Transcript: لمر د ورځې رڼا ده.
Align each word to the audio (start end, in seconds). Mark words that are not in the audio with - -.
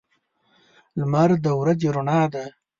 لمر 0.99 1.29
د 1.45 1.47
ورځې 1.59 1.87
رڼا 1.95 2.21
ده. 2.33 2.43